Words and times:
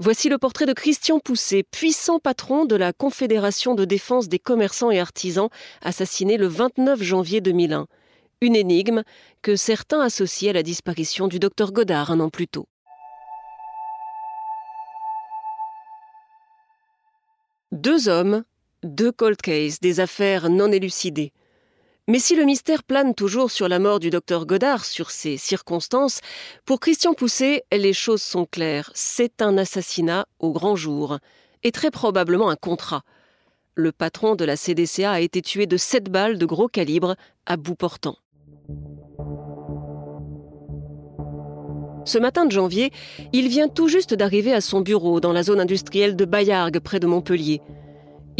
Voici 0.00 0.28
le 0.28 0.38
portrait 0.38 0.64
de 0.64 0.72
Christian 0.72 1.18
Poussé, 1.18 1.64
puissant 1.64 2.20
patron 2.20 2.64
de 2.66 2.76
la 2.76 2.92
Confédération 2.92 3.74
de 3.74 3.84
défense 3.84 4.28
des 4.28 4.38
commerçants 4.38 4.92
et 4.92 5.00
artisans, 5.00 5.48
assassiné 5.82 6.36
le 6.36 6.46
29 6.46 7.02
janvier 7.02 7.40
2001. 7.40 7.88
Une 8.40 8.54
énigme 8.54 9.02
que 9.42 9.56
certains 9.56 10.00
associent 10.00 10.50
à 10.50 10.52
la 10.52 10.62
disparition 10.62 11.26
du 11.26 11.40
docteur 11.40 11.72
Godard 11.72 12.12
un 12.12 12.20
an 12.20 12.30
plus 12.30 12.46
tôt. 12.46 12.68
Deux 17.72 18.08
hommes, 18.08 18.44
deux 18.84 19.10
cold 19.10 19.42
cases, 19.42 19.80
des 19.80 19.98
affaires 19.98 20.48
non 20.48 20.70
élucidées. 20.70 21.32
Mais 22.10 22.18
si 22.18 22.34
le 22.34 22.44
mystère 22.44 22.84
plane 22.84 23.14
toujours 23.14 23.50
sur 23.50 23.68
la 23.68 23.78
mort 23.78 24.00
du 24.00 24.08
docteur 24.08 24.46
Godard, 24.46 24.86
sur 24.86 25.10
ses 25.10 25.36
circonstances, 25.36 26.20
pour 26.64 26.80
Christian 26.80 27.12
Poussé, 27.12 27.64
les 27.70 27.92
choses 27.92 28.22
sont 28.22 28.46
claires. 28.46 28.90
C'est 28.94 29.42
un 29.42 29.58
assassinat 29.58 30.26
au 30.38 30.52
grand 30.52 30.74
jour, 30.74 31.18
et 31.62 31.70
très 31.70 31.90
probablement 31.90 32.48
un 32.48 32.56
contrat. 32.56 33.02
Le 33.74 33.92
patron 33.92 34.36
de 34.36 34.46
la 34.46 34.56
CDCA 34.56 35.12
a 35.12 35.20
été 35.20 35.42
tué 35.42 35.66
de 35.66 35.76
sept 35.76 36.10
balles 36.10 36.38
de 36.38 36.46
gros 36.46 36.68
calibre 36.68 37.14
à 37.44 37.58
bout 37.58 37.74
portant. 37.74 38.16
Ce 42.06 42.16
matin 42.16 42.46
de 42.46 42.52
janvier, 42.52 42.90
il 43.34 43.48
vient 43.48 43.68
tout 43.68 43.88
juste 43.88 44.14
d'arriver 44.14 44.54
à 44.54 44.62
son 44.62 44.80
bureau 44.80 45.20
dans 45.20 45.34
la 45.34 45.42
zone 45.42 45.60
industrielle 45.60 46.16
de 46.16 46.24
Bayargues, 46.24 46.80
près 46.80 47.00
de 47.00 47.06
Montpellier. 47.06 47.60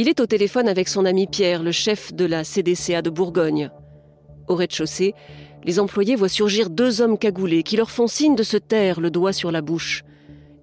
Il 0.01 0.09
est 0.09 0.21
au 0.21 0.27
téléphone 0.27 0.69
avec 0.69 0.89
son 0.89 1.05
ami 1.05 1.27
Pierre, 1.27 1.65
le 1.65 1.73
chef 1.73 2.15
de 2.15 2.25
la 2.25 2.45
CDCA 2.45 3.03
de 3.03 3.11
Bourgogne. 3.11 3.73
Au 4.47 4.55
rez-de-chaussée, 4.55 5.13
les 5.65 5.81
employés 5.81 6.15
voient 6.15 6.29
surgir 6.29 6.71
deux 6.71 7.01
hommes 7.01 7.19
cagoulés 7.19 7.65
qui 7.65 7.77
leur 7.77 7.91
font 7.91 8.07
signe 8.07 8.37
de 8.37 8.45
se 8.45 8.57
taire, 8.57 9.01
le 9.01 9.11
doigt 9.11 9.33
sur 9.33 9.51
la 9.51 9.61
bouche. 9.61 10.05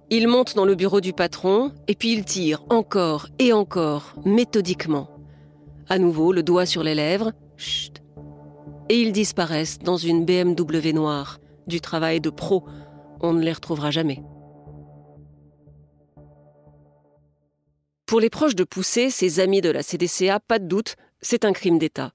Ils 0.08 0.26
montent 0.26 0.56
dans 0.56 0.64
le 0.64 0.74
bureau 0.74 1.02
du 1.02 1.12
patron 1.12 1.70
et 1.86 1.94
puis 1.94 2.14
ils 2.14 2.24
tirent 2.24 2.64
encore 2.70 3.26
et 3.38 3.52
encore, 3.52 4.14
méthodiquement. 4.24 5.10
À 5.86 5.98
nouveau, 5.98 6.32
le 6.32 6.42
doigt 6.42 6.64
sur 6.64 6.82
les 6.82 6.94
lèvres, 6.94 7.32
chut, 7.58 8.02
et 8.88 8.98
ils 8.98 9.12
disparaissent 9.12 9.80
dans 9.80 9.98
une 9.98 10.24
BMW 10.24 10.94
noire, 10.94 11.40
du 11.66 11.82
travail 11.82 12.22
de 12.22 12.30
pro 12.30 12.64
on 13.20 13.34
ne 13.34 13.42
les 13.42 13.52
retrouvera 13.52 13.90
jamais. 13.90 14.22
Pour 18.06 18.20
les 18.20 18.30
proches 18.30 18.54
de 18.54 18.62
Poussé, 18.62 19.10
ses 19.10 19.40
amis 19.40 19.60
de 19.60 19.68
la 19.68 19.82
CDCA, 19.82 20.38
pas 20.38 20.60
de 20.60 20.66
doute, 20.66 20.94
c'est 21.20 21.44
un 21.44 21.52
crime 21.52 21.76
d'État. 21.76 22.12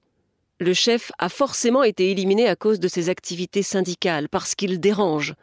Le 0.58 0.72
chef 0.72 1.12
a 1.18 1.28
forcément 1.28 1.82
été 1.82 2.10
éliminé 2.10 2.48
à 2.48 2.56
cause 2.56 2.80
de 2.80 2.88
ses 2.88 3.10
activités 3.10 3.62
syndicales, 3.62 4.30
parce 4.30 4.54
qu'il 4.54 4.80
dérange. 4.80 5.34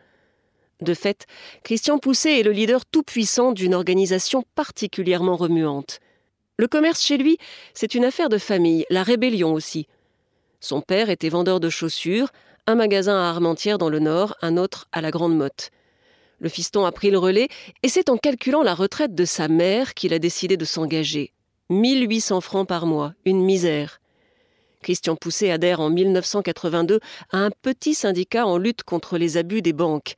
De 0.81 0.95
fait, 0.95 1.27
Christian 1.63 1.99
Poussé 1.99 2.31
est 2.31 2.43
le 2.43 2.51
leader 2.51 2.87
tout-puissant 2.87 3.51
d'une 3.51 3.75
organisation 3.75 4.43
particulièrement 4.55 5.35
remuante. 5.35 5.99
Le 6.57 6.67
commerce 6.67 7.03
chez 7.03 7.17
lui, 7.17 7.37
c'est 7.75 7.93
une 7.93 8.05
affaire 8.05 8.29
de 8.29 8.39
famille, 8.39 8.85
la 8.89 9.03
rébellion 9.03 9.53
aussi. 9.53 9.85
Son 10.61 10.81
père 10.81 11.11
était 11.11 11.29
vendeur 11.29 11.59
de 11.59 11.69
chaussures, 11.69 12.29
un 12.65 12.73
magasin 12.73 13.17
à 13.17 13.29
Armentières 13.29 13.77
dans 13.77 13.89
le 13.89 13.99
Nord, 13.99 14.35
un 14.41 14.57
autre 14.57 14.87
à 14.91 15.01
la 15.01 15.11
Grande 15.11 15.37
Motte. 15.37 15.69
Le 16.39 16.49
fiston 16.49 16.85
a 16.85 16.91
pris 16.91 17.11
le 17.11 17.17
relais 17.17 17.49
et 17.83 17.89
c'est 17.89 18.09
en 18.09 18.17
calculant 18.17 18.63
la 18.63 18.73
retraite 18.73 19.13
de 19.13 19.25
sa 19.25 19.47
mère 19.47 19.93
qu'il 19.93 20.13
a 20.13 20.19
décidé 20.19 20.57
de 20.57 20.65
s'engager. 20.65 21.33
1800 21.69 22.41
francs 22.41 22.67
par 22.67 22.85
mois, 22.85 23.13
une 23.25 23.41
misère. 23.43 23.99
Christian 24.81 25.15
Poussé 25.15 25.51
adhère 25.51 25.81
en 25.81 25.89
1982 25.89 26.99
à 27.31 27.37
un 27.37 27.51
petit 27.61 27.93
syndicat 27.93 28.45
en 28.47 28.57
lutte 28.57 28.83
contre 28.83 29.17
les 29.17 29.37
abus 29.37 29.61
des 29.61 29.73
banques. 29.73 30.15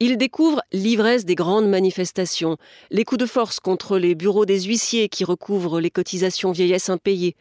Il 0.00 0.16
découvre 0.16 0.62
l'ivresse 0.72 1.26
des 1.26 1.34
grandes 1.34 1.68
manifestations, 1.68 2.56
les 2.90 3.04
coups 3.04 3.20
de 3.20 3.26
force 3.26 3.60
contre 3.60 3.98
les 3.98 4.14
bureaux 4.14 4.46
des 4.46 4.62
huissiers 4.62 5.10
qui 5.10 5.24
recouvrent 5.24 5.78
les 5.78 5.90
cotisations 5.90 6.52
vieillesse 6.52 6.88
impayées. 6.88 7.36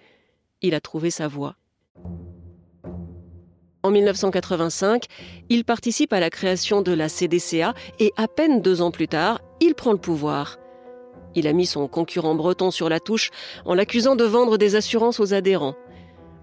Il 0.62 0.75
a 0.75 0.81
trouvé 0.81 1.09
sa 1.09 1.29
voie. 1.29 1.56
En 3.81 3.91
1985, 3.91 5.06
il 5.50 5.63
participe 5.63 6.12
à 6.12 6.19
la 6.19 6.29
création 6.29 6.81
de 6.81 6.91
la 6.91 7.07
CDCA 7.07 7.73
et 8.00 8.12
à 8.17 8.28
peine 8.28 8.62
deux 8.62 8.81
ans 8.81 8.91
plus 8.91 9.07
tard, 9.07 9.40
il 9.62 9.73
prend 9.73 9.94
le 9.94 9.97
pouvoir. 9.97 10.57
Il 11.35 11.47
a 11.47 11.53
mis 11.53 11.66
son 11.66 11.88
concurrent 11.88 12.35
breton 12.35 12.72
sur 12.72 12.90
la 12.90 13.00
touche 13.00 13.29
en 13.66 13.73
l'accusant 13.73 14.16
de 14.17 14.25
vendre 14.25 14.57
des 14.57 14.75
assurances 14.75 15.22
aux 15.22 15.34
adhérents. 15.34 15.75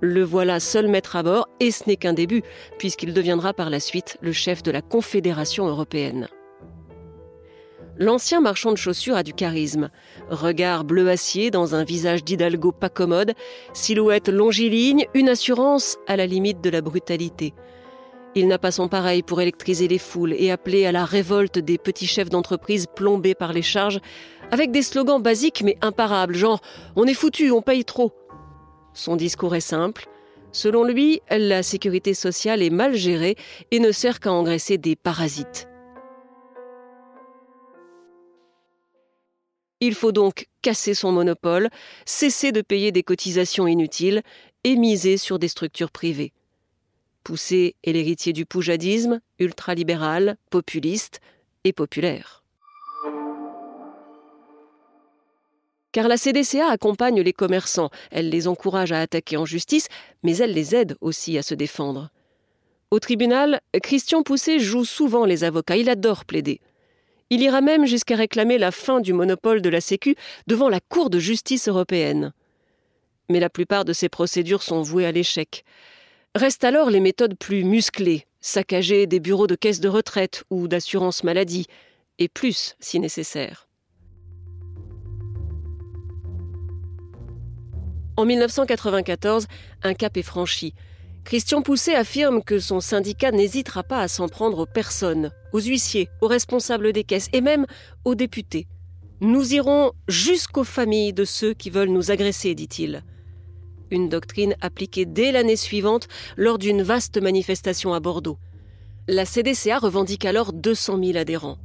Le 0.00 0.22
voilà 0.22 0.60
seul 0.60 0.88
maître 0.88 1.16
à 1.16 1.22
bord 1.22 1.48
et 1.60 1.70
ce 1.70 1.84
n'est 1.86 1.96
qu'un 1.96 2.12
début, 2.12 2.42
puisqu'il 2.78 3.12
deviendra 3.12 3.52
par 3.52 3.68
la 3.68 3.80
suite 3.80 4.16
le 4.20 4.32
chef 4.32 4.62
de 4.62 4.70
la 4.70 4.80
Confédération 4.82 5.66
européenne. 5.66 6.28
L'ancien 7.98 8.42
marchand 8.42 8.72
de 8.72 8.76
chaussures 8.76 9.16
a 9.16 9.22
du 9.22 9.32
charisme. 9.32 9.88
Regard 10.28 10.84
bleu 10.84 11.08
acier 11.08 11.50
dans 11.50 11.74
un 11.74 11.82
visage 11.82 12.24
d'hidalgo 12.24 12.70
pas 12.70 12.90
commode, 12.90 13.32
silhouette 13.72 14.28
longiligne, 14.28 15.06
une 15.14 15.30
assurance 15.30 15.96
à 16.06 16.16
la 16.16 16.26
limite 16.26 16.60
de 16.60 16.68
la 16.68 16.82
brutalité. 16.82 17.54
Il 18.34 18.48
n'a 18.48 18.58
pas 18.58 18.70
son 18.70 18.88
pareil 18.88 19.22
pour 19.22 19.40
électriser 19.40 19.88
les 19.88 19.96
foules 19.96 20.34
et 20.34 20.50
appeler 20.50 20.84
à 20.84 20.92
la 20.92 21.06
révolte 21.06 21.58
des 21.58 21.78
petits 21.78 22.06
chefs 22.06 22.28
d'entreprise 22.28 22.86
plombés 22.94 23.34
par 23.34 23.54
les 23.54 23.62
charges, 23.62 24.00
avec 24.50 24.72
des 24.72 24.82
slogans 24.82 25.22
basiques 25.22 25.62
mais 25.64 25.78
imparables, 25.80 26.34
genre 26.34 26.60
On 26.96 27.06
est 27.06 27.14
foutu, 27.14 27.50
on 27.50 27.62
paye 27.62 27.86
trop. 27.86 28.12
Son 28.92 29.16
discours 29.16 29.54
est 29.54 29.60
simple. 29.60 30.06
Selon 30.52 30.84
lui, 30.84 31.22
la 31.30 31.62
sécurité 31.62 32.12
sociale 32.12 32.62
est 32.62 32.70
mal 32.70 32.94
gérée 32.94 33.36
et 33.70 33.80
ne 33.80 33.90
sert 33.90 34.20
qu'à 34.20 34.32
engraisser 34.32 34.76
des 34.76 34.96
parasites. 34.96 35.66
Il 39.80 39.94
faut 39.94 40.12
donc 40.12 40.46
casser 40.62 40.94
son 40.94 41.12
monopole, 41.12 41.68
cesser 42.06 42.52
de 42.52 42.62
payer 42.62 42.92
des 42.92 43.02
cotisations 43.02 43.66
inutiles 43.66 44.22
et 44.64 44.76
miser 44.76 45.16
sur 45.16 45.38
des 45.38 45.48
structures 45.48 45.90
privées. 45.90 46.32
Poussé 47.24 47.74
est 47.84 47.92
l'héritier 47.92 48.32
du 48.32 48.46
poujadisme, 48.46 49.20
ultralibéral, 49.38 50.36
populiste 50.50 51.20
et 51.64 51.72
populaire. 51.72 52.44
Car 55.92 56.08
la 56.08 56.16
CDCA 56.16 56.68
accompagne 56.68 57.20
les 57.20 57.32
commerçants, 57.32 57.90
elle 58.10 58.28
les 58.28 58.48
encourage 58.48 58.92
à 58.92 59.00
attaquer 59.00 59.36
en 59.36 59.44
justice, 59.44 59.88
mais 60.22 60.36
elle 60.36 60.52
les 60.52 60.74
aide 60.74 60.96
aussi 61.00 61.38
à 61.38 61.42
se 61.42 61.54
défendre. 61.54 62.10
Au 62.90 63.00
tribunal, 63.00 63.60
Christian 63.82 64.22
Poussé 64.22 64.60
joue 64.60 64.84
souvent 64.84 65.24
les 65.24 65.42
avocats, 65.42 65.76
il 65.76 65.90
adore 65.90 66.24
plaider. 66.24 66.60
Il 67.30 67.42
ira 67.42 67.60
même 67.60 67.86
jusqu'à 67.86 68.16
réclamer 68.16 68.56
la 68.58 68.70
fin 68.70 69.00
du 69.00 69.12
monopole 69.12 69.60
de 69.60 69.68
la 69.68 69.80
Sécu 69.80 70.14
devant 70.46 70.68
la 70.68 70.80
Cour 70.80 71.10
de 71.10 71.18
justice 71.18 71.68
européenne. 71.68 72.32
Mais 73.28 73.40
la 73.40 73.50
plupart 73.50 73.84
de 73.84 73.92
ces 73.92 74.08
procédures 74.08 74.62
sont 74.62 74.82
vouées 74.82 75.06
à 75.06 75.12
l'échec. 75.12 75.64
Restent 76.36 76.64
alors 76.64 76.90
les 76.90 77.00
méthodes 77.00 77.36
plus 77.36 77.64
musclées, 77.64 78.26
saccager 78.40 79.06
des 79.06 79.18
bureaux 79.18 79.48
de 79.48 79.56
caisse 79.56 79.80
de 79.80 79.88
retraite 79.88 80.44
ou 80.50 80.68
d'assurance 80.68 81.24
maladie, 81.24 81.66
et 82.18 82.28
plus 82.28 82.76
si 82.78 83.00
nécessaire. 83.00 83.66
En 88.16 88.24
1994, 88.24 89.46
un 89.82 89.94
cap 89.94 90.16
est 90.16 90.22
franchi. 90.22 90.74
Christian 91.26 91.60
Pousset 91.60 91.96
affirme 91.96 92.40
que 92.40 92.60
son 92.60 92.78
syndicat 92.78 93.32
n'hésitera 93.32 93.82
pas 93.82 93.98
à 93.98 94.06
s'en 94.06 94.28
prendre 94.28 94.60
aux 94.60 94.66
personnes, 94.66 95.32
aux 95.52 95.58
huissiers, 95.58 96.08
aux 96.20 96.28
responsables 96.28 96.92
des 96.92 97.02
caisses 97.02 97.28
et 97.32 97.40
même 97.40 97.66
aux 98.04 98.14
députés. 98.14 98.68
Nous 99.20 99.52
irons 99.52 99.90
jusqu'aux 100.06 100.62
familles 100.62 101.12
de 101.12 101.24
ceux 101.24 101.52
qui 101.52 101.68
veulent 101.68 101.88
nous 101.88 102.12
agresser, 102.12 102.54
dit-il. 102.54 103.02
Une 103.90 104.08
doctrine 104.08 104.54
appliquée 104.60 105.04
dès 105.04 105.32
l'année 105.32 105.56
suivante 105.56 106.06
lors 106.36 106.58
d'une 106.58 106.82
vaste 106.82 107.20
manifestation 107.20 107.92
à 107.92 107.98
Bordeaux. 107.98 108.38
La 109.08 109.24
CDCA 109.24 109.80
revendique 109.80 110.26
alors 110.26 110.52
200 110.52 111.00
000 111.02 111.18
adhérents. 111.18 111.58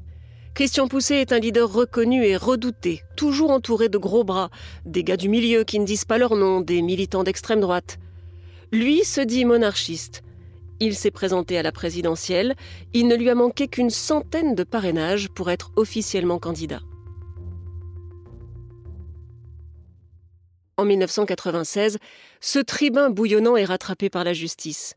Christian 0.56 0.88
Pousset 0.88 1.22
est 1.22 1.34
un 1.34 1.40
leader 1.40 1.72
reconnu 1.72 2.26
et 2.26 2.36
redouté, 2.36 3.04
toujours 3.16 3.52
entouré 3.52 3.90
de 3.90 4.00
gros 4.00 4.24
bras, 4.24 4.50
des 4.88 5.04
gars 5.04 5.18
du 5.18 5.30
milieu 5.30 5.64
qui 5.66 5.78
ne 5.78 5.86
disent 5.86 6.06
pas 6.06 6.18
leur 6.18 6.36
nom, 6.36 6.62
des 6.62 6.82
militants 6.82 7.24
d'extrême 7.24 7.62
droite. 7.62 8.00
Lui 8.72 9.04
se 9.04 9.20
dit 9.20 9.44
monarchiste. 9.44 10.24
Il 10.80 10.96
s'est 10.96 11.12
présenté 11.12 11.58
à 11.58 11.64
la 11.64 11.74
présidentielle, 11.74 12.56
il 12.94 13.08
ne 13.08 13.16
lui 13.16 13.30
a 13.30 13.36
manqué 13.36 13.68
qu'une 13.68 13.90
centaine 13.90 14.56
de 14.56 14.64
parrainages 14.64 15.30
pour 15.30 15.52
être 15.52 15.72
officiellement 15.76 16.40
candidat. 16.40 16.80
En 20.78 20.86
1996, 20.86 21.98
ce 22.40 22.60
tribun 22.60 23.10
bouillonnant 23.10 23.58
est 23.58 23.66
rattrapé 23.66 24.10
par 24.10 24.24
la 24.24 24.34
justice. 24.34 24.96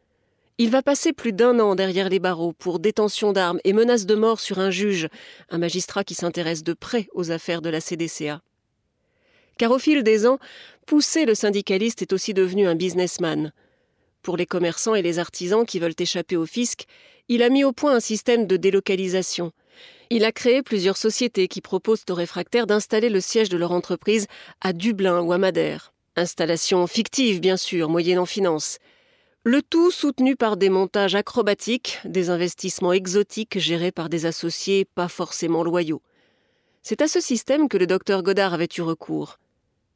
Il 0.56 0.70
va 0.70 0.82
passer 0.82 1.12
plus 1.12 1.32
d'un 1.32 1.59
an 1.59 1.75
derrière 1.75 2.09
les 2.09 2.20
barreaux 2.20 2.53
pour 2.53 2.79
détention 2.79 3.32
d'armes 3.32 3.59
et 3.65 3.73
menace 3.73 4.06
de 4.06 4.15
mort 4.15 4.38
sur 4.38 4.61
un 4.61 4.70
juge, 4.70 5.09
un 5.50 5.59
magistrat 5.59 6.05
qui 6.05 6.15
s'intéresse 6.15 6.62
de 6.62 6.75
près 6.75 7.09
aux 7.12 7.32
affaires 7.32 7.61
de 7.61 7.70
la 7.70 7.81
CDCA. 7.81 8.41
Car 9.59 9.73
au 9.73 9.79
fil 9.79 10.03
des 10.03 10.27
ans, 10.27 10.38
Poussé 10.87 11.25
le 11.25 11.35
syndicaliste 11.35 12.03
est 12.03 12.12
aussi 12.12 12.35
devenu 12.35 12.67
un 12.67 12.75
businessman. 12.75 13.53
Pour 14.25 14.38
les 14.38 14.47
commerçants 14.47 14.94
et 14.94 15.03
les 15.03 15.19
artisans 15.19 15.67
qui 15.67 15.79
veulent 15.79 15.94
échapper 15.99 16.37
au 16.37 16.47
fisc, 16.47 16.87
il 17.29 17.43
a 17.43 17.50
mis 17.50 17.62
au 17.62 17.73
point 17.73 17.94
un 17.94 18.00
système 18.00 18.47
de 18.47 18.56
délocalisation. 18.56 19.53
Il 20.09 20.25
a 20.25 20.32
créé 20.32 20.62
plusieurs 20.62 20.97
sociétés 20.97 21.47
qui 21.47 21.61
proposent 21.61 22.06
aux 22.09 22.15
réfractaires 22.15 22.67
d'installer 22.67 23.11
le 23.11 23.21
siège 23.21 23.50
de 23.50 23.59
leur 23.59 23.73
entreprise 23.73 24.26
à 24.62 24.73
Dublin 24.73 25.21
ou 25.21 25.32
à 25.32 25.38
Madère. 25.38 25.93
Installation 26.17 26.87
fictive, 26.87 27.38
bien 27.38 27.59
sûr, 27.59 27.91
moyennant 27.91 28.25
finance. 28.25 28.79
Le 29.43 29.61
tout 29.61 29.91
soutenu 29.91 30.37
par 30.37 30.56
des 30.56 30.70
montages 30.70 31.15
acrobatiques, 31.15 31.99
des 32.06 32.31
investissements 32.31 32.94
exotiques 32.94 33.59
gérés 33.59 33.93
par 33.93 34.09
des 34.09 34.25
associés 34.25 34.87
pas 34.87 35.09
forcément 35.09 35.62
loyaux. 35.62 36.00
C'est 36.82 37.03
à 37.03 37.09
ce 37.09 37.20
système 37.20 37.69
que 37.69 37.77
le 37.77 37.87
docteur 37.87 38.23
Godard 38.23 38.55
avait 38.55 38.69
eu 38.79 38.81
recours. 38.81 39.37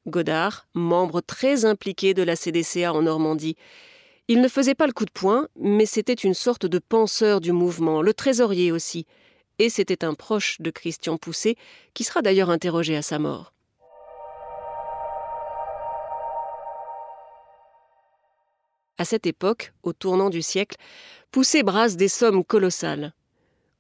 Godard, 0.07 0.67
membre 0.75 1.23
très 1.23 1.65
impliqué 1.65 2.13
de 2.13 2.23
la 2.23 2.37
CDCA 2.37 2.93
en 2.93 3.01
Normandie. 3.03 3.57
Il 4.31 4.43
ne 4.43 4.49
faisait 4.49 4.75
pas 4.75 4.87
le 4.87 4.93
coup 4.93 5.07
de 5.07 5.11
poing, 5.11 5.49
mais 5.59 5.87
c'était 5.87 6.13
une 6.13 6.35
sorte 6.35 6.67
de 6.67 6.79
penseur 6.79 7.41
du 7.41 7.53
mouvement, 7.53 8.03
le 8.03 8.13
trésorier 8.13 8.71
aussi. 8.71 9.07
Et 9.59 9.71
c'était 9.71 10.05
un 10.05 10.13
proche 10.13 10.61
de 10.61 10.71
Christian 10.71 11.17
Poussé, 11.17 11.57
qui 11.95 12.05
sera 12.05 12.21
d'ailleurs 12.21 12.51
interrogé 12.51 12.95
à 12.95 13.01
sa 13.01 13.19
mort. 13.19 13.55
À 18.99 19.07
cette 19.07 19.27
époque, 19.27 19.73
au 19.83 19.95
tournant 19.95 20.29
du 20.29 20.43
siècle, 20.43 20.77
Poussé 21.31 21.63
brasse 21.63 21.97
des 21.97 22.09
sommes 22.09 22.45
colossales. 22.45 23.15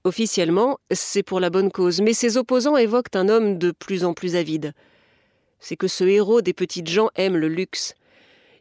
Officiellement, 0.04 0.78
c'est 0.90 1.22
pour 1.22 1.40
la 1.40 1.50
bonne 1.50 1.70
cause, 1.70 2.00
mais 2.00 2.14
ses 2.14 2.38
opposants 2.38 2.78
évoquent 2.78 3.16
un 3.16 3.28
homme 3.28 3.58
de 3.58 3.70
plus 3.70 4.02
en 4.02 4.14
plus 4.14 4.34
avide. 4.34 4.72
C'est 5.60 5.76
que 5.76 5.88
ce 5.88 6.04
héros 6.04 6.40
des 6.40 6.54
petites 6.54 6.88
gens 6.88 7.10
aime 7.16 7.36
le 7.36 7.48
luxe. 7.48 7.94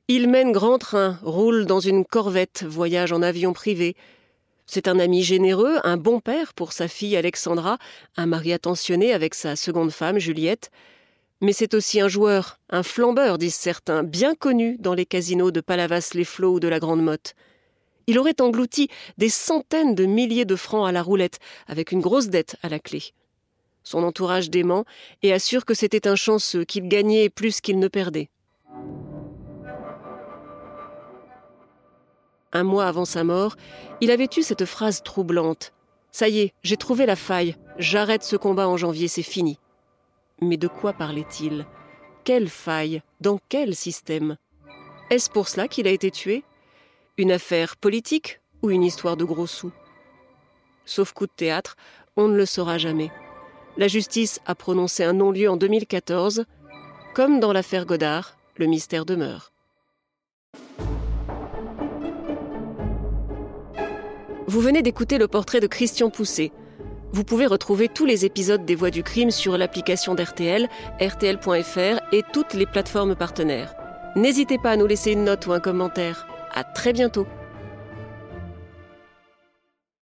Il 0.09 0.29
mène 0.29 0.53
grand 0.53 0.77
train, 0.77 1.19
roule 1.21 1.65
dans 1.65 1.81
une 1.81 2.05
corvette, 2.05 2.63
voyage 2.63 3.11
en 3.11 3.21
avion 3.21 3.51
privé. 3.51 3.97
C'est 4.65 4.87
un 4.87 4.99
ami 4.99 5.21
généreux, 5.21 5.79
un 5.83 5.97
bon 5.97 6.21
père 6.21 6.53
pour 6.53 6.71
sa 6.71 6.87
fille 6.87 7.17
Alexandra, 7.17 7.77
un 8.15 8.25
mari 8.25 8.53
attentionné 8.53 9.11
avec 9.11 9.33
sa 9.33 9.57
seconde 9.57 9.91
femme 9.91 10.17
Juliette. 10.17 10.71
Mais 11.41 11.51
c'est 11.51 11.73
aussi 11.73 11.99
un 11.99 12.07
joueur, 12.07 12.57
un 12.69 12.83
flambeur, 12.83 13.37
disent 13.37 13.55
certains, 13.55 14.03
bien 14.03 14.33
connu 14.33 14.77
dans 14.79 14.93
les 14.93 15.05
casinos 15.05 15.51
de 15.51 15.59
Palavas-les-Flots 15.59 16.53
ou 16.53 16.59
de 16.61 16.69
la 16.69 16.79
Grande 16.79 17.03
Motte. 17.03 17.35
Il 18.07 18.17
aurait 18.17 18.41
englouti 18.41 18.87
des 19.17 19.27
centaines 19.27 19.93
de 19.93 20.05
milliers 20.05 20.45
de 20.45 20.55
francs 20.55 20.87
à 20.87 20.93
la 20.93 21.03
roulette, 21.03 21.39
avec 21.67 21.91
une 21.91 21.99
grosse 21.99 22.29
dette 22.29 22.55
à 22.63 22.69
la 22.69 22.79
clé. 22.79 23.03
Son 23.83 24.03
entourage 24.03 24.49
dément 24.49 24.85
et 25.21 25.33
assure 25.33 25.65
que 25.65 25.73
c'était 25.73 26.07
un 26.07 26.15
chanceux, 26.15 26.63
qu'il 26.63 26.87
gagnait 26.87 27.29
plus 27.29 27.59
qu'il 27.59 27.77
ne 27.77 27.89
perdait. 27.89 28.29
Un 32.53 32.63
mois 32.63 32.85
avant 32.85 33.05
sa 33.05 33.23
mort, 33.23 33.55
il 34.01 34.11
avait 34.11 34.29
eu 34.37 34.41
cette 34.41 34.65
phrase 34.65 35.03
troublante. 35.03 35.73
Ça 36.11 36.29
y 36.29 36.39
est, 36.39 36.53
j'ai 36.63 36.77
trouvé 36.77 37.05
la 37.05 37.15
faille, 37.15 37.55
j'arrête 37.77 38.23
ce 38.23 38.35
combat 38.35 38.67
en 38.67 38.77
janvier, 38.77 39.07
c'est 39.07 39.21
fini. 39.21 39.59
Mais 40.41 40.57
de 40.57 40.67
quoi 40.67 40.93
parlait-il? 40.93 41.65
Quelle 42.23 42.49
faille? 42.49 43.01
Dans 43.21 43.39
quel 43.49 43.75
système? 43.75 44.37
Est-ce 45.09 45.29
pour 45.29 45.47
cela 45.47 45.67
qu'il 45.67 45.87
a 45.87 45.91
été 45.91 46.11
tué? 46.11 46.43
Une 47.17 47.31
affaire 47.31 47.77
politique 47.77 48.41
ou 48.61 48.69
une 48.69 48.83
histoire 48.83 49.17
de 49.17 49.25
gros 49.25 49.47
sous? 49.47 49.71
Sauf 50.85 51.13
coup 51.13 51.25
de 51.25 51.31
théâtre, 51.35 51.75
on 52.15 52.27
ne 52.27 52.37
le 52.37 52.45
saura 52.45 52.77
jamais. 52.77 53.11
La 53.77 53.87
justice 53.87 54.39
a 54.45 54.55
prononcé 54.55 55.03
un 55.03 55.13
non-lieu 55.13 55.49
en 55.49 55.57
2014. 55.57 56.45
Comme 57.13 57.39
dans 57.39 57.53
l'affaire 57.53 57.85
Godard, 57.85 58.37
le 58.55 58.65
mystère 58.65 59.05
demeure. 59.05 59.51
Vous 64.49 64.61
venez 64.61 64.81
d'écouter 64.81 65.17
le 65.17 65.27
portrait 65.27 65.59
de 65.59 65.67
Christian 65.67 66.09
Poussé. 66.09 66.53
Vous 67.11 67.25
pouvez 67.25 67.47
retrouver 67.47 67.89
tous 67.89 68.05
les 68.05 68.23
épisodes 68.23 68.63
des 68.63 68.75
Voix 68.75 68.91
du 68.91 69.03
crime 69.03 69.29
sur 69.29 69.57
l'application 69.57 70.15
d'RTL, 70.15 70.69
rtl.fr 71.01 71.99
et 72.13 72.23
toutes 72.31 72.53
les 72.53 72.65
plateformes 72.65 73.15
partenaires. 73.15 73.75
N'hésitez 74.15 74.57
pas 74.57 74.71
à 74.71 74.77
nous 74.77 74.87
laisser 74.87 75.11
une 75.11 75.25
note 75.25 75.47
ou 75.47 75.51
un 75.51 75.59
commentaire. 75.59 76.27
À 76.53 76.63
très 76.63 76.93
bientôt. 76.93 77.27